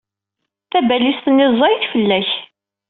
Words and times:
Tabalizt-nni 0.71 1.47
zẓaye-t 1.53 1.89
fella-k. 1.91 2.29